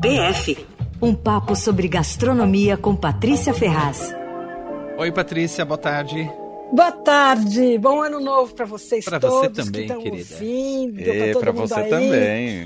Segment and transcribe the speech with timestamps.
[0.00, 0.66] PF
[1.02, 4.14] um papo sobre gastronomia com Patrícia Ferraz.
[4.96, 6.30] Oi, Patrícia, boa tarde.
[6.72, 10.34] Boa tarde, bom ano novo para vocês pra todos você também, que estão querida.
[10.34, 11.90] ouvindo, e para você aí.
[11.90, 12.60] também.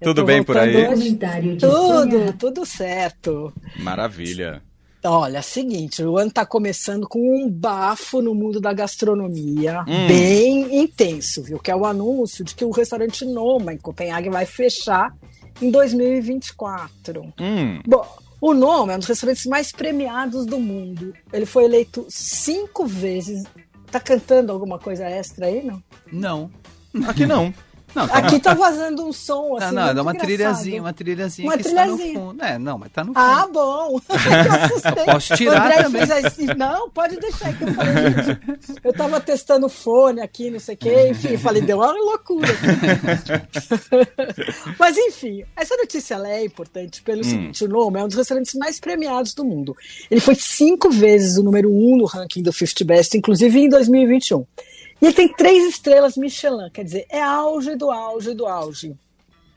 [0.00, 0.88] Eu Tudo bem por aí?
[0.88, 1.16] hoje.
[1.60, 3.52] Tudo, tudo certo.
[3.78, 4.60] Maravilha.
[5.04, 9.82] Olha, é o seguinte, o ano está começando com um bafo no mundo da gastronomia,
[9.86, 10.08] Hum.
[10.08, 11.58] bem intenso, viu?
[11.60, 15.14] Que é o anúncio de que o restaurante Noma, em Copenhague, vai fechar
[15.60, 17.32] em 2024.
[17.40, 18.06] Hum, Bom,
[18.40, 21.14] o Noma é um dos restaurantes mais premiados do mundo.
[21.32, 23.44] Ele foi eleito cinco vezes.
[23.90, 25.82] Tá cantando alguma coisa extra aí, não?
[26.12, 26.50] não.
[27.08, 27.54] Aqui não.
[27.94, 29.74] Não, tá Aqui tá vazando um som assim.
[29.74, 30.26] Não, não, dá uma engraçado.
[30.26, 32.12] trilhazinha, uma trilhazinha Uma que está trilhazinha.
[32.14, 32.44] no fundo.
[32.44, 33.18] É, não, mas tá no fundo.
[33.18, 34.00] Ah, bom.
[34.98, 35.04] Eu.
[35.04, 36.02] Posso tirar o André também.
[36.02, 36.46] assim.
[36.56, 38.40] Não, pode deixar que eu falei, gente.
[38.82, 41.08] Eu tava testando o fone aqui, não sei o quê.
[41.10, 42.48] Enfim, falei, deu uma loucura.
[44.78, 47.24] Mas enfim, essa notícia é importante pelo Hum.
[47.24, 49.76] seguinte: o Noma é um dos restaurantes mais premiados do mundo.
[50.10, 54.44] Ele foi cinco vezes o número um no ranking do 50 Best, inclusive em 2021.
[55.00, 58.96] E ele tem três estrelas Michelin, quer dizer, é auge do auge do auge.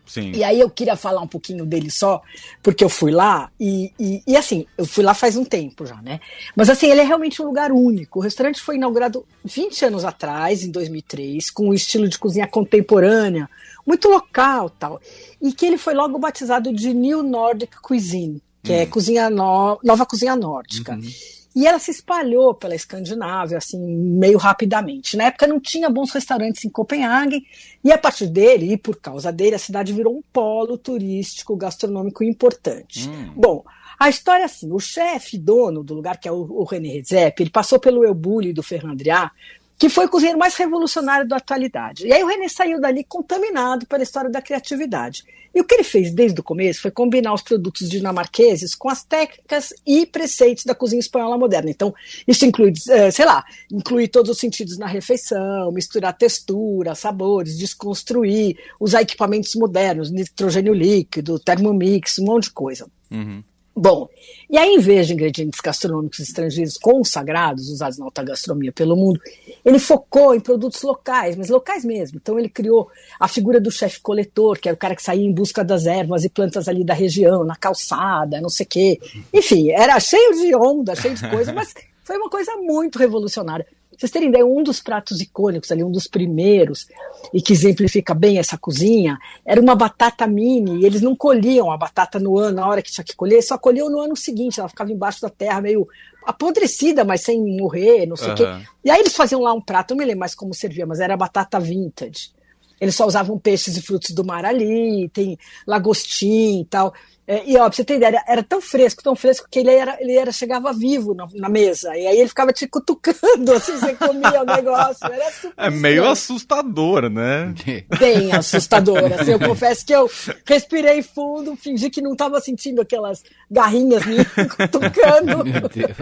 [0.08, 0.32] Sim.
[0.32, 2.22] E aí eu queria falar um pouquinho dele só,
[2.64, 6.02] porque eu fui lá e, e, e, assim, eu fui lá faz um tempo já,
[6.02, 6.22] né?
[6.56, 8.20] Mas assim, ele é realmente um lugar único.
[8.20, 13.50] O restaurante foi inaugurado 20 anos atrás, em 2003, com um estilo de cozinha contemporânea,
[13.86, 15.02] muito local tal.
[15.42, 20.06] E que ele foi logo batizado de New Nordic Cuisine, que é cozinha no, nova
[20.06, 20.94] cozinha nórdica.
[20.94, 21.10] Uhum.
[21.58, 25.18] E ela se espalhou pela Escandinávia, assim, meio rapidamente.
[25.18, 27.48] Na época não tinha bons restaurantes em Copenhague,
[27.84, 32.24] e a partir dele, e por causa dele, a cidade virou um polo turístico gastronômico
[32.24, 33.10] importante.
[33.10, 33.34] Hum.
[33.36, 33.66] Bom,
[34.00, 37.42] a história é assim: o chefe dono do lugar, que é o, o René Redzepi,
[37.42, 39.32] ele passou pelo Eubuli do Ferran Adrià,
[39.80, 42.06] que foi o cozinheiro mais revolucionário da atualidade.
[42.06, 45.24] E aí o René saiu dali contaminado pela história da criatividade.
[45.58, 49.04] E o que ele fez desde o começo foi combinar os produtos dinamarqueses com as
[49.04, 51.72] técnicas e preceitos da cozinha espanhola moderna.
[51.72, 51.96] Então,
[52.28, 58.56] isso inclui, eh, sei lá, incluir todos os sentidos na refeição, misturar textura, sabores, desconstruir,
[58.80, 62.88] usar equipamentos modernos, nitrogênio líquido, thermomix, um monte de coisa.
[63.10, 63.44] Uhum.
[63.80, 64.10] Bom,
[64.50, 69.22] e aí, em vez de ingredientes gastronômicos estrangeiros consagrados, usados na alta gastronomia pelo mundo,
[69.64, 72.18] ele focou em produtos locais, mas locais mesmo.
[72.20, 72.90] Então, ele criou
[73.20, 76.24] a figura do chefe coletor, que era o cara que saía em busca das ervas
[76.24, 79.00] e plantas ali da região, na calçada, não sei o quê.
[79.32, 83.68] Enfim, era cheio de onda, cheio de coisa, mas foi uma coisa muito revolucionária.
[83.98, 86.88] Vocês terem ideia, um dos pratos icônicos ali, um dos primeiros,
[87.34, 91.78] e que exemplifica bem essa cozinha, era uma batata mini, e eles não colhiam a
[91.78, 94.70] batata no ano, na hora que tinha que colher, só colhiam no ano seguinte, ela
[94.70, 95.88] ficava embaixo da terra, meio
[96.24, 98.36] apodrecida, mas sem morrer, não sei o Aham.
[98.36, 98.68] quê.
[98.86, 101.18] E aí eles faziam lá um prato, não me lembro mais como servia, mas era
[101.18, 102.37] batata vintage.
[102.80, 106.94] Eles só usavam peixes e frutos do mar ali, tem lagostim e tal.
[107.30, 109.70] É, e ó, pra você ter ideia, era, era tão fresco, tão fresco que ele
[109.70, 111.90] era, ele era chegava vivo na, na mesa.
[111.98, 115.06] E aí ele ficava te cutucando, assim, você comia o negócio.
[115.12, 116.12] Era super É meio estranho.
[116.12, 117.54] assustador, né?
[118.00, 119.12] bem assustador.
[119.20, 120.10] Assim, eu confesso que eu
[120.46, 123.22] respirei fundo, fingi que não estava sentindo aquelas
[123.52, 124.24] garrinhas me
[124.56, 125.44] cutucando.
[125.44, 125.98] Meu Deus.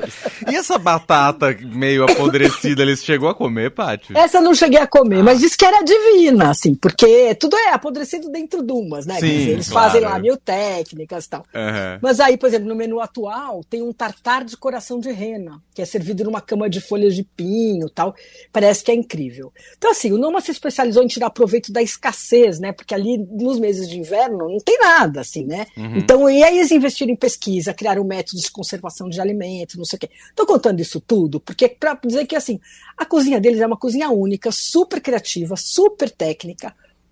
[0.48, 4.16] E essa batata meio apodrecida, eles chegou a comer, Paty?
[4.16, 4.88] Essa eu não cheguei a Ah.
[4.88, 9.20] comer, mas disse que era divina, assim, porque tudo é apodrecido dentro de umas, né?
[9.20, 9.92] Sim, dizer, eles claro.
[9.92, 11.46] fazem lá mil técnicas e tal.
[11.54, 12.00] Aham.
[12.02, 15.82] Mas aí, por exemplo, no menu atual tem um tartar de coração de rena, que
[15.82, 18.16] é servido numa cama de folhas de pinho tal.
[18.52, 19.52] Parece que é incrível.
[19.78, 22.72] Então, assim, o Noma se especializou em tirar proveito da escassez, né?
[22.72, 25.68] Porque ali nos meses de inverno não tem nada, assim, né?
[25.96, 29.98] Então, e aí eles investiram em pesquisa, criaram métodos de conservação de alimentos, não sei
[29.98, 30.10] o quê.
[30.36, 32.60] Tô contando isso tudo porque para dizer que, assim,
[32.98, 36.55] a cozinha deles é uma cozinha única, super criativa, super técnica,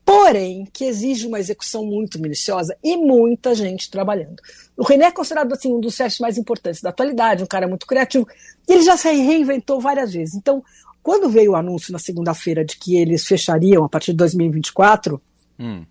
[0.05, 4.35] porém que exige uma execução muito minuciosa e muita gente trabalhando.
[4.75, 7.87] O René é considerado assim um dos chefes mais importantes da atualidade, um cara muito
[7.87, 8.27] criativo,
[8.67, 10.35] e ele já se reinventou várias vezes.
[10.35, 10.63] Então,
[11.01, 15.21] quando veio o anúncio na segunda-feira de que eles fechariam a partir de 2024,
[15.59, 15.85] Hum.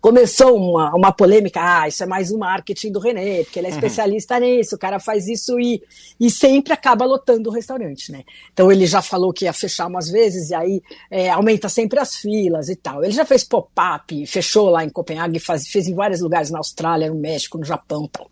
[0.00, 3.70] Começou uma, uma polêmica, ah, isso é mais um marketing do René, porque ele é
[3.70, 5.82] especialista nisso, o cara faz isso e,
[6.18, 8.24] e sempre acaba lotando o restaurante, né?
[8.52, 12.16] Então ele já falou que ia fechar umas vezes e aí é, aumenta sempre as
[12.16, 13.04] filas e tal.
[13.04, 17.08] Ele já fez pop-up, fechou lá em Copenhague, faz, fez em vários lugares na Austrália,
[17.08, 18.28] no México, no Japão e tal.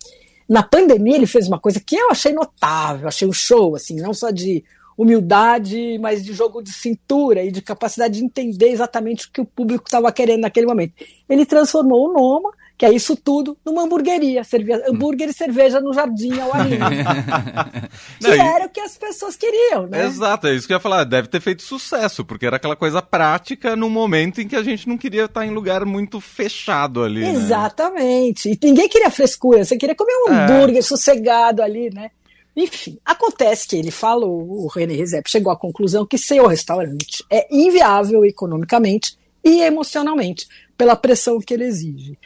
[0.48, 4.14] Na pandemia ele fez uma coisa que eu achei notável, achei um show, assim, não
[4.14, 4.64] só de
[4.96, 9.44] humildade, mas de jogo de cintura e de capacidade de entender exatamente o que o
[9.44, 10.94] público estava querendo naquele momento.
[11.28, 15.94] Ele transformou o Noma, que é isso tudo numa hamburgueria, servia hambúrguer e cerveja no
[15.94, 16.86] jardim ao ar livre.
[18.20, 20.04] que era o que as pessoas queriam, né?
[20.04, 23.00] Exato, é isso que eu ia falar, deve ter feito sucesso, porque era aquela coisa
[23.00, 27.20] prática no momento em que a gente não queria estar em lugar muito fechado ali.
[27.20, 27.32] Né?
[27.32, 28.56] Exatamente, né?
[28.60, 30.44] e ninguém queria frescura, você queria comer um é.
[30.44, 32.10] hambúrguer sossegado ali, né?
[32.56, 37.46] Enfim, acontece que ele falou, o René Rezep chegou à conclusão que seu restaurante é
[37.54, 42.18] inviável economicamente e emocionalmente, pela pressão que ele exige.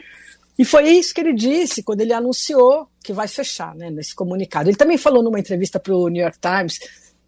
[0.57, 4.69] E foi isso que ele disse quando ele anunciou que vai fechar, né, nesse comunicado.
[4.69, 6.79] Ele também falou numa entrevista para o New York Times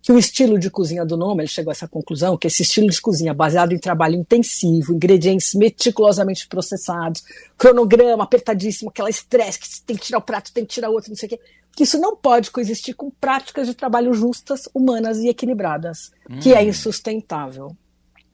[0.02, 2.90] que o estilo de cozinha do nome, ele chegou a essa conclusão, que esse estilo
[2.90, 7.22] de cozinha baseado em trabalho intensivo, ingredientes meticulosamente processados,
[7.56, 11.16] cronograma apertadíssimo, aquela estresse que tem que tirar o prato, tem que tirar outro, não
[11.16, 11.40] sei o quê,
[11.74, 16.38] que isso não pode coexistir com práticas de trabalho justas, humanas e equilibradas, hum.
[16.38, 16.68] que é hum.
[16.68, 17.76] insustentável.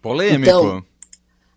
[0.02, 0.48] Polêmico.
[0.48, 0.84] Então,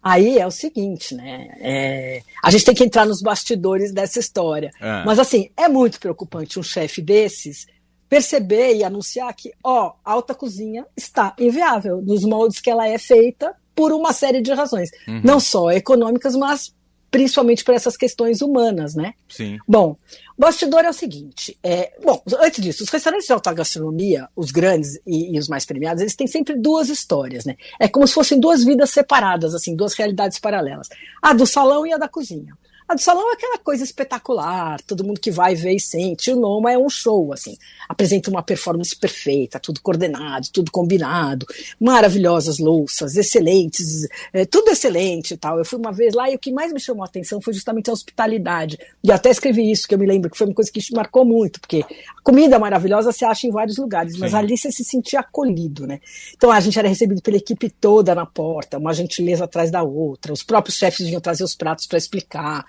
[0.01, 1.49] aí é o seguinte, né?
[1.59, 4.71] É, a gente tem que entrar nos bastidores dessa história.
[4.79, 5.03] É.
[5.05, 7.65] Mas assim, é muito preocupante um chefe desses
[8.11, 12.97] perceber e anunciar que, ó, a alta cozinha está inviável nos moldes que ela é
[12.97, 15.21] feita por uma série de razões, uhum.
[15.23, 16.75] não só econômicas, mas
[17.11, 19.13] principalmente por essas questões humanas, né?
[19.27, 19.59] Sim.
[19.67, 19.97] Bom,
[20.37, 24.49] o bastidor é o seguinte, é, bom, antes disso, os restaurantes de alta gastronomia, os
[24.49, 27.57] grandes e, e, os mais premiados, eles têm sempre duas histórias, né?
[27.79, 30.87] É como se fossem duas vidas separadas, assim, duas realidades paralelas.
[31.21, 32.57] A do salão e a da cozinha.
[32.91, 36.29] A do salão é aquela coisa espetacular, todo mundo que vai ver e sente.
[36.29, 37.57] O Noma é um show, assim.
[37.87, 41.45] Apresenta uma performance perfeita, tudo coordenado, tudo combinado,
[41.79, 45.57] maravilhosas louças, excelentes, é, tudo excelente e tal.
[45.57, 47.89] Eu fui uma vez lá e o que mais me chamou a atenção foi justamente
[47.89, 48.77] a hospitalidade.
[49.01, 51.61] E até escrevi isso, que eu me lembro que foi uma coisa que marcou muito,
[51.61, 54.37] porque a comida maravilhosa se acha em vários lugares, mas Sim.
[54.37, 56.01] ali você se sentia acolhido, né?
[56.35, 60.33] Então a gente era recebido pela equipe toda na porta, uma gentileza atrás da outra,
[60.33, 62.65] os próprios chefes vinham trazer os pratos para explicar.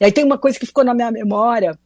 [0.00, 1.78] E aí tem uma coisa que ficou na minha memória,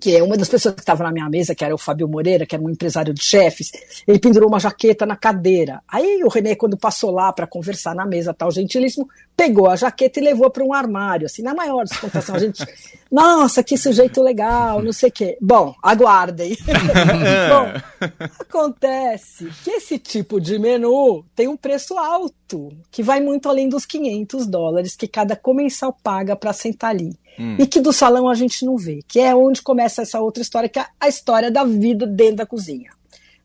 [0.00, 2.44] que é uma das pessoas que estava na minha mesa, que era o Fábio Moreira,
[2.44, 3.70] que era um empresário de chefes,
[4.06, 5.82] ele pendurou uma jaqueta na cadeira.
[5.88, 10.18] Aí o René, quando passou lá para conversar na mesa, tal, gentilíssimo, pegou a jaqueta
[10.20, 12.34] e levou para um armário, assim, na maior descontação.
[12.34, 12.64] A gente,
[13.10, 15.38] nossa, que sujeito legal, não sei o quê.
[15.40, 16.56] Bom, aguardem.
[17.48, 18.08] Bom,
[18.40, 23.86] acontece que esse tipo de menu tem um preço alto, que vai muito além dos
[23.86, 27.16] 500 dólares que cada comensal paga para sentar ali.
[27.38, 27.56] Hum.
[27.58, 30.68] E que do salão a gente não vê, que é onde começa essa outra história,
[30.68, 32.90] que é a história da vida dentro da cozinha.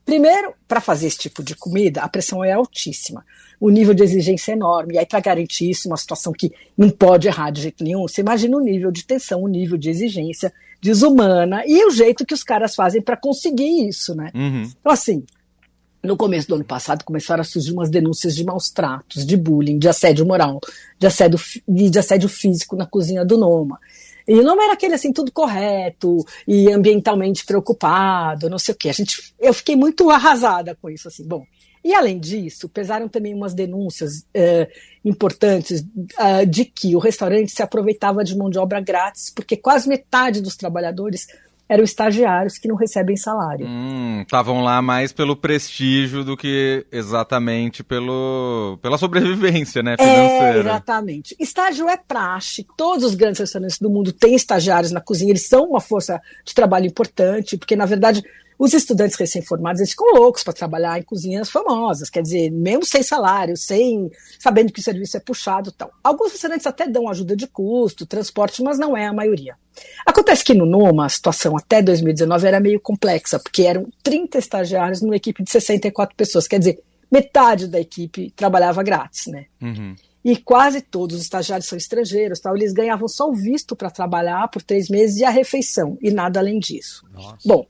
[0.05, 3.23] Primeiro, para fazer esse tipo de comida, a pressão é altíssima
[3.61, 4.95] o nível de exigência é enorme.
[4.95, 8.21] E aí, para garantir isso, uma situação que não pode errar de jeito nenhum, você
[8.21, 10.51] imagina o nível de tensão, o nível de exigência
[10.81, 14.31] desumana e o jeito que os caras fazem para conseguir isso, né?
[14.33, 14.63] Uhum.
[14.63, 15.23] Então, assim,
[16.03, 19.77] no começo do ano passado começaram a surgir umas denúncias de maus tratos, de bullying,
[19.77, 20.59] de assédio moral,
[20.97, 23.79] de assédio, de assédio físico na cozinha do Noma.
[24.27, 28.89] E o Noma era aquele assim, tudo correto e ambientalmente preocupado, não sei o quê.
[28.89, 31.45] A gente, eu fiquei muito arrasada com isso, assim, bom.
[31.83, 34.71] E, além disso, pesaram também umas denúncias uh,
[35.03, 39.89] importantes uh, de que o restaurante se aproveitava de mão de obra grátis, porque quase
[39.89, 41.25] metade dos trabalhadores
[41.71, 43.65] eram estagiários que não recebem salário.
[44.21, 50.57] Estavam hum, lá mais pelo prestígio do que exatamente pelo, pela sobrevivência, né, financeira.
[50.57, 51.33] É, exatamente.
[51.39, 52.67] Estágio é praxe.
[52.75, 55.31] Todos os grandes restaurantes do mundo têm estagiários na cozinha.
[55.31, 58.21] Eles são uma força de trabalho importante, porque, na verdade,
[58.61, 63.01] os estudantes recém-formados eles ficam loucos para trabalhar em cozinhas famosas, quer dizer, mesmo sem
[63.01, 65.91] salário, sem sabendo que o serviço é puxado, tal.
[66.03, 69.55] Alguns restaurantes até dão ajuda de custo, transporte, mas não é a maioria.
[70.05, 75.01] Acontece que no Noma a situação até 2019 era meio complexa, porque eram 30 estagiários
[75.01, 79.45] numa equipe de 64 pessoas, quer dizer, metade da equipe trabalhava grátis, né?
[79.59, 79.95] Uhum.
[80.23, 84.47] E quase todos os estagiários são estrangeiros, tal, eles ganhavam só o visto para trabalhar
[84.49, 87.03] por três meses e a refeição, e nada além disso.
[87.11, 87.37] Nossa.
[87.43, 87.65] Bom,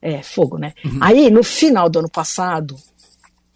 [0.00, 0.72] é, fogo, né?
[0.84, 0.98] Uhum.
[1.00, 2.76] Aí, no final do ano passado,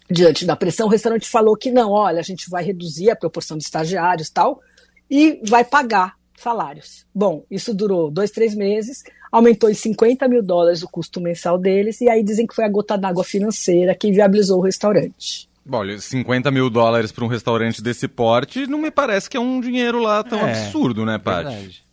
[0.09, 3.57] diante da pressão, o restaurante falou que não, olha, a gente vai reduzir a proporção
[3.57, 4.61] de estagiários tal,
[5.09, 7.05] e vai pagar salários.
[7.13, 12.01] Bom, isso durou dois, três meses, aumentou em 50 mil dólares o custo mensal deles,
[12.01, 15.49] e aí dizem que foi a gota d'água financeira que viabilizou o restaurante.
[15.65, 19.59] Bom, 50 mil dólares para um restaurante desse porte não me parece que é um
[19.59, 21.84] dinheiro lá tão é, absurdo, né, Paty?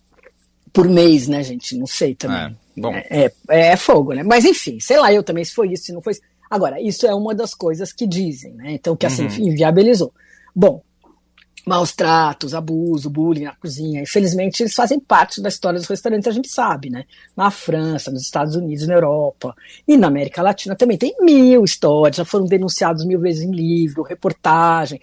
[0.73, 1.76] Por mês, né, gente?
[1.76, 2.38] Não sei também.
[2.38, 2.52] É.
[2.76, 2.95] Bom.
[2.95, 4.23] É, é, é, fogo, né?
[4.23, 6.23] Mas enfim, sei lá, eu também, se foi isso, se não foi isso.
[6.50, 8.73] Agora, isso é uma das coisas que dizem, né?
[8.73, 9.49] Então, que assim, uhum.
[9.49, 10.12] inviabilizou.
[10.55, 10.83] Bom,
[11.67, 14.02] maus tratos, abuso, bullying na cozinha.
[14.02, 17.05] Infelizmente, eles fazem parte da história dos restaurantes, a gente sabe, né?
[17.37, 19.55] Na França, nos Estados Unidos, na Europa
[19.87, 24.02] e na América Latina também tem mil histórias, já foram denunciados mil vezes em livro,
[24.02, 25.00] reportagem.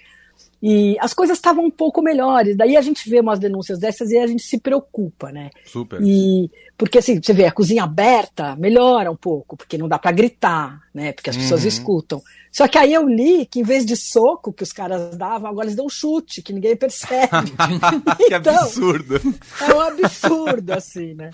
[0.61, 2.55] E as coisas estavam um pouco melhores.
[2.57, 5.49] Daí a gente vê umas denúncias dessas e a gente se preocupa, né?
[5.65, 6.01] Super.
[6.01, 10.11] E porque assim, você vê a cozinha aberta melhora um pouco, porque não dá para
[10.11, 11.11] gritar, né?
[11.13, 11.67] Porque as pessoas Uhum.
[11.67, 12.21] escutam.
[12.51, 15.67] Só que aí eu li que em vez de soco que os caras davam, agora
[15.67, 17.29] eles dão chute, que ninguém percebe.
[18.27, 19.15] que absurdo.
[19.61, 21.31] É um absurdo, assim, né?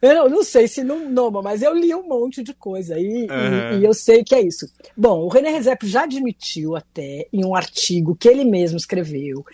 [0.00, 3.26] Eu não, não sei se não noma, mas eu li um monte de coisa aí
[3.26, 3.30] e-
[3.74, 3.80] Uhum.
[3.80, 4.66] e, eu sei que é isso.
[4.96, 9.44] Bom, o René Rezep já admitiu até em um artigo que ele mesmo escreveu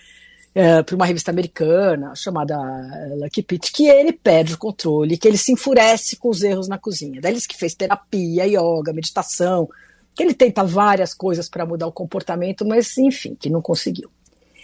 [0.86, 5.36] para uma revista americana chamada eh, Lucky Pete, que ele perde o controle, que ele
[5.36, 7.20] se enfurece com os erros na cozinha.
[7.20, 9.68] Daí ele que fez terapia, yoga, meditação,
[10.14, 14.08] que ele tenta várias coisas para mudar o comportamento, mas enfim, que não conseguiu.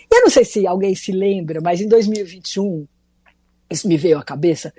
[0.09, 2.87] E eu não sei se alguém se lembra, mas em 2021,
[3.69, 4.73] isso me veio à cabeça,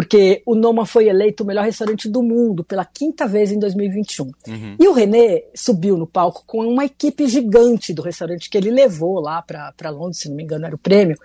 [0.00, 4.24] porque o Noma foi eleito o melhor restaurante do mundo pela quinta vez em 2021.
[4.24, 4.76] Uhum.
[4.80, 9.20] E o René subiu no palco com uma equipe gigante do restaurante que ele levou
[9.20, 11.18] lá para Londres, se não me engano, era o prêmio.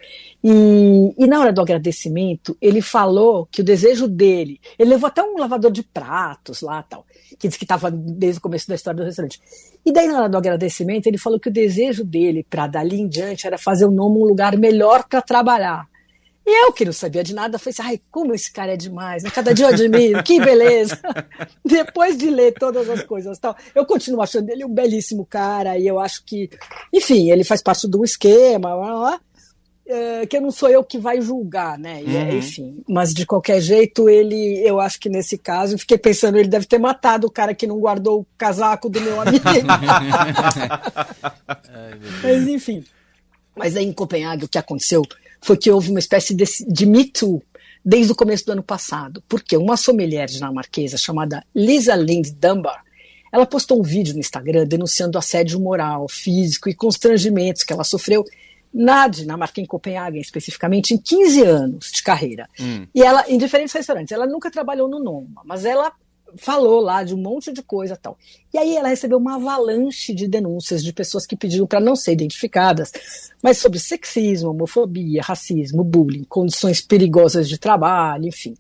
[0.44, 4.60] E, e na hora do agradecimento, ele falou que o desejo dele.
[4.78, 7.06] Ele levou até um lavador de pratos lá tal,
[7.40, 9.40] que disse que estava desde o começo da história do restaurante.
[9.86, 13.08] E daí, na hora do agradecimento, ele falou que o desejo dele para dali em
[13.08, 15.88] diante era fazer o nome um lugar melhor para trabalhar.
[16.46, 19.24] E eu, que não sabia de nada, falei assim, ai, como esse cara é demais,
[19.24, 19.32] né?
[19.32, 21.00] cada dia eu admiro, que beleza.
[21.66, 25.88] Depois de ler todas as coisas tal, eu continuo achando ele um belíssimo cara, e
[25.88, 26.50] eu acho que,
[26.94, 29.20] enfim, ele faz parte do esquema, blá, blá,
[29.88, 32.04] é, que não sou eu que vai julgar, né?
[32.04, 32.38] E, Uhum.
[32.38, 36.66] Enfim, mas de qualquer jeito, ele, eu acho que nesse caso, fiquei pensando, ele deve
[36.66, 39.44] ter matado o cara que não guardou o casaco do meu amigo.
[42.24, 42.84] Mas enfim.
[43.56, 45.04] Mas aí em Copenhague o que aconteceu
[45.46, 47.42] foi que houve uma espécie de, de Me Too
[47.84, 49.24] desde o começo do ano passado.
[49.30, 52.84] Porque uma sommelier dinamarquesa chamada Lisa Lind Dunbar,
[53.32, 58.26] ela postou um vídeo no Instagram denunciando assédio moral, físico e constrangimentos que ela sofreu
[58.74, 62.50] na Dinamarca, em Copenhague especificamente, em 15 anos de carreira.
[62.60, 62.88] Hum.
[62.94, 65.94] E ela, em diferentes restaurantes, ela nunca trabalhou no Noma, mas ela
[66.38, 68.18] falou lá de um monte de coisa e tal.
[68.54, 72.14] E aí ela recebeu uma avalanche de denúncias de pessoas que pediram para não ser
[72.14, 72.92] identificadas,
[73.42, 78.56] mas sobre sexismo, homofobia, racismo, bullying, condições perigosas de trabalho, enfim.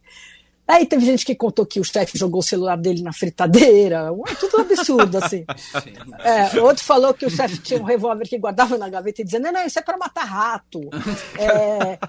[0.68, 4.24] Aí teve gente que contou que o chefe jogou o celular dele na fritadeira, um-
[4.40, 5.46] tudo absurdo, assim.
[6.24, 9.44] É, outro falou que o chefe tinha um revólver que guardava na gaveta e dizendo,
[9.44, 10.82] não, não, isso é para matar rato.
[11.38, 12.00] É,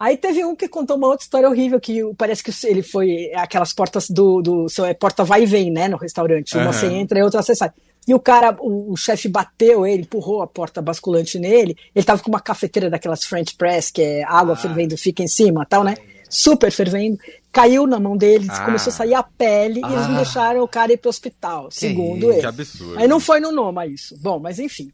[0.00, 3.70] Aí teve um que contou uma outra história horrível, que parece que ele foi aquelas
[3.74, 6.54] portas do, do seu é, porta vai e vem, né, no restaurante.
[6.56, 6.72] Uma Aham.
[6.72, 7.70] você entra e outra você sai.
[8.08, 11.76] E o cara, o, o chefe bateu ele, empurrou a porta basculante nele.
[11.94, 15.66] Ele tava com uma cafeteira daquelas French Press, que é água fervendo, fica em cima,
[15.66, 15.94] tal, né?
[16.30, 17.18] Super fervendo.
[17.52, 18.64] Caiu na mão dele, Ah.
[18.64, 20.22] começou a sair a pele e eles não Ah.
[20.22, 22.40] deixaram o cara ir pro hospital, segundo isso, ele.
[22.40, 22.98] Que absurdo.
[22.98, 24.16] Aí não foi no Noma isso.
[24.18, 24.90] Bom, mas enfim.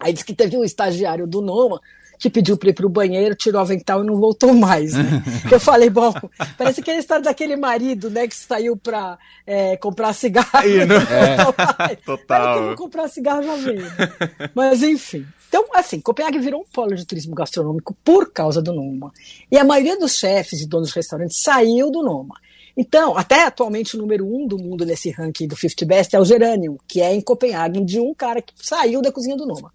[0.00, 1.80] Aí disse que teve um estagiário do Noma
[2.18, 4.94] que pediu para ir pro banheiro, tirou o avental e não voltou mais.
[4.94, 5.22] Né?
[5.50, 6.12] Eu falei, bom,
[6.56, 9.18] parece aquele história daquele marido, né, que saiu para
[9.80, 10.48] comprar cigarro.
[10.52, 10.96] Aí, e não-
[11.78, 11.98] mais.
[12.04, 12.54] Total.
[12.58, 13.82] Que vou comprar cigarro já veio.
[13.82, 14.50] né?
[14.54, 15.26] Mas enfim.
[15.48, 19.12] Então, assim, Copenhague virou um polo de turismo gastronômico por causa do Noma.
[19.50, 22.34] E a maioria dos chefes e donos de restaurantes saiu do Noma.
[22.76, 26.24] Então, até atualmente o número um do mundo nesse ranking do 50 Best é o
[26.26, 29.72] Geranium, que é em Copenhague, de um cara que saiu da cozinha do Noma.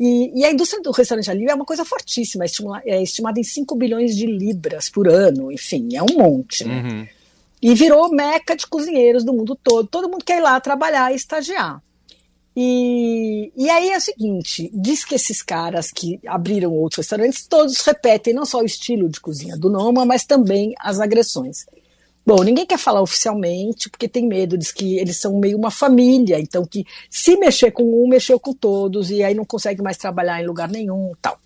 [0.00, 3.38] E, e a indústria do restaurante ali é uma coisa fortíssima, é, estimula- é estimada
[3.38, 6.64] em 5 bilhões de libras por ano, enfim, é um monte.
[6.64, 6.82] Né?
[6.82, 7.06] Uhum.
[7.62, 9.86] E virou meca de cozinheiros do mundo todo.
[9.86, 11.80] Todo mundo quer ir lá trabalhar e estagiar.
[12.56, 17.80] E, e aí é o seguinte: diz que esses caras que abriram outros restaurantes, todos
[17.80, 21.64] repetem não só o estilo de cozinha do Noma, mas também as agressões.
[22.24, 26.38] Bom, ninguém quer falar oficialmente, porque tem medo, diz que eles são meio uma família,
[26.38, 30.40] então que se mexer com um, mexeu com todos, e aí não consegue mais trabalhar
[30.40, 31.38] em lugar nenhum tal.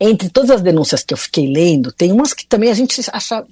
[0.00, 3.46] Entre todas as denúncias que eu fiquei lendo, tem umas que também a gente acha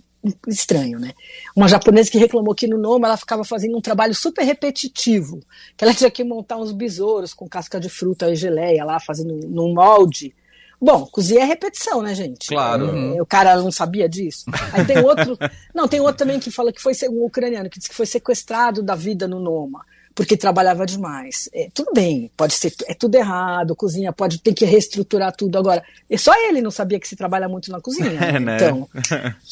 [0.49, 1.13] estranho, né?
[1.57, 5.41] Uma japonesa que reclamou que no Noma ela ficava fazendo um trabalho super repetitivo,
[5.77, 9.35] que ela tinha que montar uns besouros com casca de fruta e geleia lá, fazendo
[9.49, 10.35] num molde.
[10.81, 12.49] Bom, cozinha é repetição, né, gente?
[12.49, 12.97] Claro.
[12.97, 14.47] É, o cara não sabia disso.
[14.73, 15.37] Aí tem outro.
[15.75, 18.83] Não, tem outro também que fala que foi um ucraniano, que disse que foi sequestrado
[18.83, 19.85] da vida no Noma,
[20.15, 21.49] porque trabalhava demais.
[21.53, 25.83] É, tudo bem, pode ser, é tudo errado, cozinha pode ter que reestruturar tudo agora.
[26.09, 28.11] E só ele não sabia que se trabalha muito na cozinha.
[28.21, 28.57] É, né?
[28.57, 28.89] Então,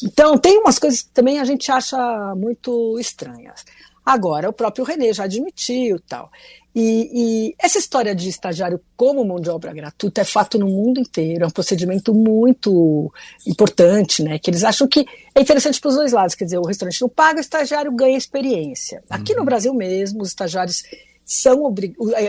[0.03, 1.97] então, tem umas coisas que também a gente acha
[2.35, 3.65] muito estranhas.
[4.09, 6.31] Agora, o próprio René já admitiu tal.
[6.73, 10.99] E, e essa história de estagiário como mão de obra gratuita é fato no mundo
[10.99, 13.13] inteiro, é um procedimento muito
[13.45, 14.39] importante, né?
[14.39, 17.07] Que eles acham que é interessante para os dois lados, quer dizer, o restaurante não
[17.07, 19.03] paga, o estagiário ganha experiência.
[19.07, 20.81] Aqui no Brasil mesmo, os estagiários
[21.23, 21.71] são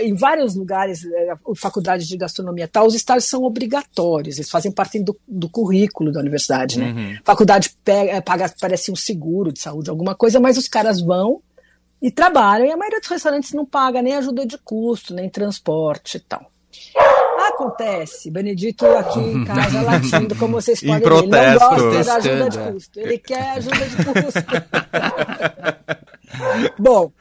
[0.02, 5.00] em vários lugares, é, faculdades de gastronomia tal, os estágios são obrigatórios, eles fazem parte
[5.00, 6.92] do, do currículo da universidade, né?
[6.92, 7.18] Uhum.
[7.24, 11.40] Faculdade pega, é, paga, parece um seguro de saúde, alguma coisa, mas os caras vão
[12.00, 16.16] e trabalham, e a maioria dos restaurantes não paga nem ajuda de custo, nem transporte
[16.16, 16.50] e tal.
[17.48, 22.48] Acontece, Benedito aqui em casa latindo, como vocês podem ver, ele não gosta da ajuda
[22.48, 24.44] de custo, ele quer ajuda de custo.
[26.78, 27.12] Bom,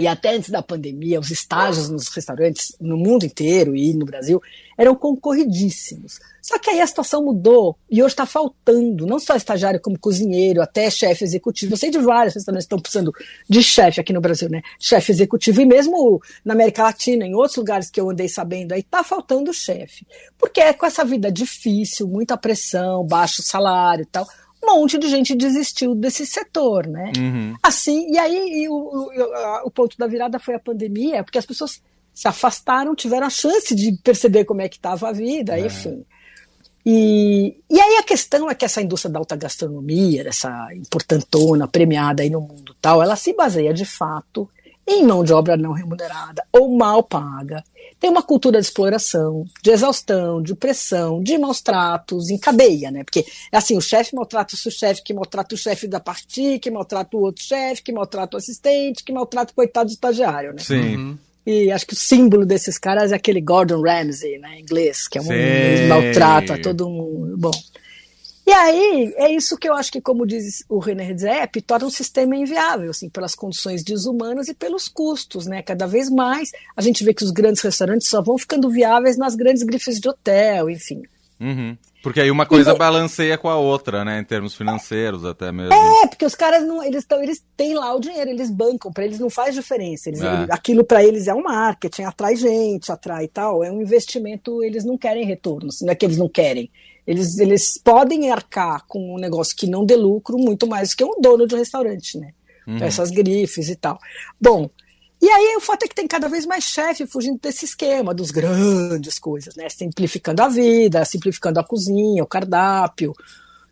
[0.00, 4.40] e até antes da pandemia, os estágios nos restaurantes no mundo inteiro e no Brasil
[4.78, 6.18] eram concorridíssimos.
[6.40, 10.62] Só que aí a situação mudou e hoje está faltando, não só estagiário como cozinheiro,
[10.62, 11.74] até chefe executivo.
[11.74, 13.12] Eu sei de vários restaurantes que estão precisando
[13.46, 14.62] de chefe aqui no Brasil, né?
[14.78, 18.80] Chefe executivo, e mesmo na América Latina, em outros lugares que eu andei sabendo, aí
[18.80, 20.06] está faltando chefe.
[20.38, 24.26] Porque é com essa vida difícil, muita pressão, baixo salário e tal
[24.62, 27.12] um monte de gente desistiu desse setor, né?
[27.16, 27.54] Uhum.
[27.62, 31.46] Assim, e aí e o, o, o, ponto da virada foi a pandemia, porque as
[31.46, 35.66] pessoas se afastaram, tiveram a chance de perceber como é que estava a vida, é.
[35.66, 36.04] enfim.
[36.84, 42.22] E, e aí a questão é que essa indústria da alta gastronomia, essa importantona, premiada
[42.22, 44.48] aí no mundo tal, ela se baseia de fato
[44.90, 47.62] em mão de obra não remunerada ou mal paga.
[47.98, 53.04] Tem uma cultura de exploração, de exaustão, de pressão, de maus tratos em cadeia, né?
[53.04, 56.70] Porque, assim, o chefe maltrata o seu chefe, que maltrata o chefe da parte, que
[56.70, 60.62] maltrata o outro chefe, que maltrata o assistente, que maltrata o coitado do estagiário, né?
[60.62, 60.96] Sim.
[60.96, 61.18] Uhum.
[61.46, 65.18] E acho que o símbolo desses caras é aquele Gordon Ramsay, né, em inglês, que
[65.18, 67.36] é um maltrato a todo mundo.
[67.36, 67.50] Bom,
[68.50, 71.90] e aí, é isso que eu acho que, como diz o René Redzepi, torna um
[71.90, 75.62] sistema inviável, assim, pelas condições desumanas e pelos custos, né?
[75.62, 79.36] Cada vez mais a gente vê que os grandes restaurantes só vão ficando viáveis nas
[79.36, 81.00] grandes grifes de hotel, enfim.
[81.38, 81.78] Uhum.
[82.02, 84.18] Porque aí uma coisa e, balanceia com a outra, né?
[84.18, 85.72] Em termos financeiros até mesmo.
[85.72, 89.04] É, porque os caras não, eles, tão, eles têm lá o dinheiro, eles bancam, para
[89.04, 90.08] eles não faz diferença.
[90.08, 90.46] Eles, é.
[90.50, 94.98] aquilo para eles é um marketing, atrai gente, atrai tal, é um investimento, eles não
[94.98, 96.68] querem retorno, não é que eles não querem.
[97.10, 101.02] Eles, eles podem arcar com um negócio que não dê lucro muito mais do que
[101.02, 102.30] um dono de um restaurante, né?
[102.64, 102.76] Uhum.
[102.76, 103.98] Essas grifes e tal.
[104.40, 104.70] Bom,
[105.20, 108.30] e aí o fato é que tem cada vez mais chefe fugindo desse esquema, dos
[108.30, 109.68] grandes coisas, né?
[109.68, 113.12] Simplificando a vida, simplificando a cozinha, o cardápio,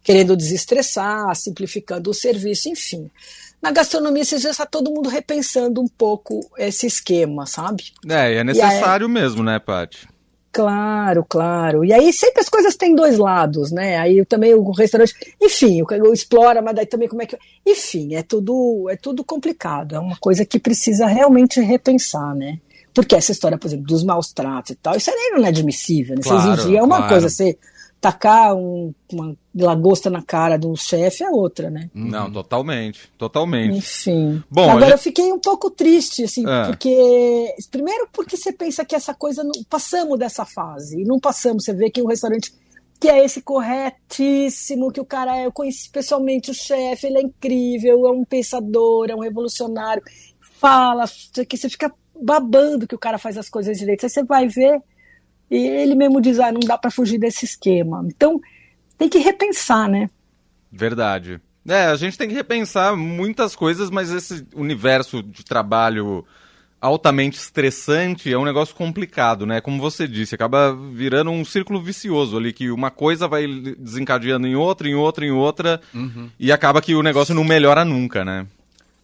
[0.02, 3.08] querendo desestressar, simplificando o serviço, enfim.
[3.62, 7.84] Na gastronomia, esses dias está todo mundo repensando um pouco esse esquema, sabe?
[8.08, 9.12] É, e é necessário aí...
[9.12, 10.08] mesmo, né, Paty?
[10.50, 11.84] Claro, claro.
[11.84, 13.98] E aí sempre as coisas têm dois lados, né?
[13.98, 18.22] Aí também o restaurante, enfim, o explora, mas daí também como é que, enfim, é
[18.22, 19.94] tudo é tudo complicado.
[19.94, 22.58] É uma coisa que precisa realmente repensar, né?
[22.94, 26.16] Porque essa história, por exemplo, dos maus tratos e tal, isso aí não é admissível,
[26.16, 26.22] né?
[26.22, 27.12] Claro, Você exigir é uma claro.
[27.12, 27.56] coisa, você
[28.00, 31.90] tacar um, uma lagosta na cara de um chefe é outra, né?
[31.92, 33.76] Não, totalmente, totalmente.
[33.76, 34.42] Enfim.
[34.50, 34.92] Bom, agora gente...
[34.92, 36.66] eu fiquei um pouco triste, assim, é.
[36.66, 41.64] porque primeiro porque você pensa que essa coisa não passamos dessa fase e não passamos.
[41.64, 42.52] Você vê que um restaurante
[43.00, 47.22] que é esse corretíssimo, que o cara é, eu conheci pessoalmente o chefe, ele é
[47.22, 50.02] incrível, é um pensador, é um revolucionário,
[50.40, 51.04] fala,
[51.48, 54.04] que você fica babando que o cara faz as coisas direito.
[54.04, 54.82] Aí você vai ver
[55.50, 58.04] e ele mesmo diz: ah, não dá para fugir desse esquema.
[58.06, 58.40] Então,
[58.96, 60.10] tem que repensar, né?
[60.70, 61.40] Verdade.
[61.66, 66.24] É, a gente tem que repensar muitas coisas, mas esse universo de trabalho
[66.80, 69.60] altamente estressante é um negócio complicado, né?
[69.60, 73.46] Como você disse, acaba virando um círculo vicioso ali, que uma coisa vai
[73.78, 76.30] desencadeando em outra, em outra, em outra, uhum.
[76.38, 78.46] e acaba que o negócio não melhora nunca, né?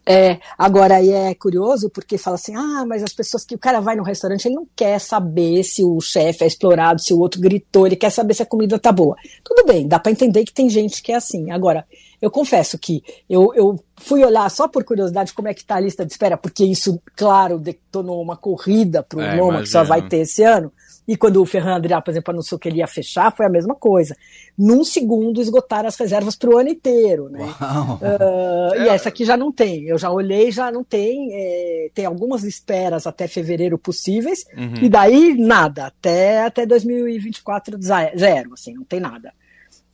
[0.06, 3.80] É, agora aí é curioso porque fala assim: ah, mas as pessoas que o cara
[3.80, 7.40] vai no restaurante, ele não quer saber se o chefe é explorado, se o outro
[7.40, 9.16] gritou, ele quer saber se a comida tá boa.
[9.42, 11.50] Tudo bem, dá para entender que tem gente que é assim.
[11.50, 11.86] Agora,
[12.20, 15.80] eu confesso que eu, eu fui olhar só por curiosidade como é que tá a
[15.80, 20.06] lista de espera, porque isso, claro, detonou uma corrida pro é, Noma, que só vai
[20.06, 20.72] ter esse ano.
[21.06, 23.74] E quando o Ferran Adrià, por exemplo, anunciou que ele ia fechar, foi a mesma
[23.74, 24.16] coisa.
[24.56, 27.28] Num segundo, esgotaram as reservas para o ano inteiro.
[27.28, 27.44] Né?
[27.44, 28.84] Uh, é.
[28.84, 29.84] E essa aqui já não tem.
[29.84, 31.28] Eu já olhei, já não tem.
[31.32, 34.82] É, tem algumas esperas até fevereiro possíveis, uhum.
[34.82, 35.86] e daí nada.
[35.86, 38.54] Até, até 2024, zero.
[38.54, 39.32] Assim, não tem nada.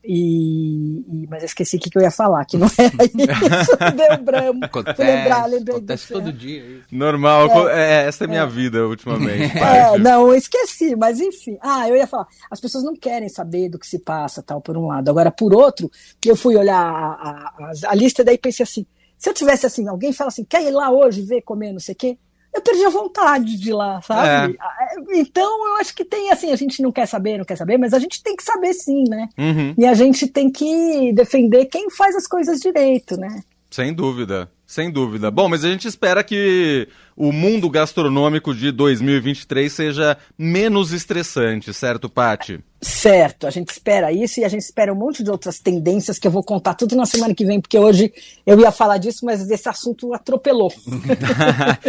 [0.02, 3.76] E, e, mas eu esqueci o que, que, eu ia falar, que não era isso,
[3.96, 4.64] deu branco.
[4.64, 6.64] Acontece, lembrar, lembrei acontece todo dia.
[6.64, 6.86] Isso.
[6.90, 8.46] Normal, é, é, essa é minha é.
[8.46, 9.50] vida ultimamente.
[9.60, 11.58] É, não, eu esqueci, mas enfim.
[11.60, 14.76] Ah, eu ia falar, as pessoas não querem saber do que se passa, tal, por
[14.76, 15.08] um lado.
[15.10, 15.90] Agora, por outro,
[16.24, 18.86] eu fui olhar a, a, a lista, daí pensei assim,
[19.18, 21.94] se eu tivesse assim, alguém fala assim, quer ir lá hoje ver comer não sei
[21.94, 22.18] o quê?
[22.52, 24.56] Eu perdi a vontade de ir lá, sabe?
[24.58, 25.18] É.
[25.18, 27.94] Então eu acho que tem assim, a gente não quer saber, não quer saber, mas
[27.94, 29.28] a gente tem que saber sim, né?
[29.38, 29.74] Uhum.
[29.78, 33.42] E a gente tem que defender quem faz as coisas direito, né?
[33.70, 35.30] Sem dúvida, sem dúvida.
[35.30, 42.08] Bom, mas a gente espera que o mundo gastronômico de 2023 seja menos estressante, certo,
[42.08, 42.58] Pati?
[42.82, 46.26] Certo, a gente espera isso e a gente espera um monte de outras tendências que
[46.26, 48.12] eu vou contar tudo na semana que vem, porque hoje
[48.44, 50.72] eu ia falar disso, mas esse assunto atropelou.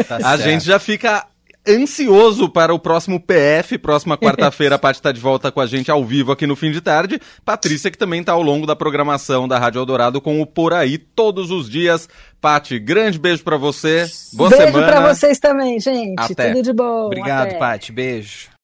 [0.08, 1.26] tá a gente já fica
[1.67, 3.78] ansioso para o próximo PF.
[3.78, 6.71] Próxima quarta-feira, a Paty está de volta com a gente ao vivo aqui no fim
[6.71, 7.19] de tarde.
[7.43, 10.97] Patrícia, que também está ao longo da programação da Rádio Eldorado com o Por Aí
[10.97, 12.08] todos os dias.
[12.39, 14.06] Paty, grande beijo para você.
[14.34, 14.86] Boa beijo semana.
[14.86, 16.19] Beijo para vocês também, gente.
[16.19, 16.50] Até.
[16.50, 17.06] Tudo de bom.
[17.06, 17.91] Obrigado, Paty.
[17.91, 18.50] Beijo.